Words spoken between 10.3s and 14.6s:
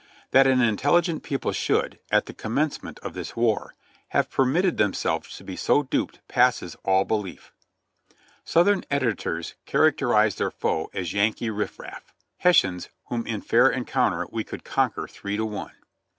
their foe as "Yankee riff raff," "Hessians, whom in fair encounter we